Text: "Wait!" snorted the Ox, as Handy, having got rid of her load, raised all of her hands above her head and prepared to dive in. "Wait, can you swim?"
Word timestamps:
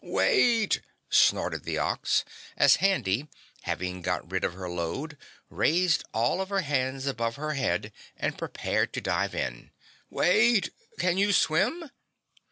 "Wait!" 0.03 0.81
snorted 1.11 1.63
the 1.63 1.77
Ox, 1.77 2.25
as 2.57 2.77
Handy, 2.77 3.27
having 3.65 4.01
got 4.01 4.31
rid 4.31 4.43
of 4.43 4.53
her 4.55 4.67
load, 4.67 5.15
raised 5.47 6.03
all 6.11 6.41
of 6.41 6.49
her 6.49 6.61
hands 6.61 7.05
above 7.05 7.35
her 7.35 7.53
head 7.53 7.93
and 8.17 8.35
prepared 8.35 8.93
to 8.93 8.99
dive 8.99 9.35
in. 9.35 9.69
"Wait, 10.09 10.71
can 10.97 11.19
you 11.19 11.31
swim?" 11.31 11.91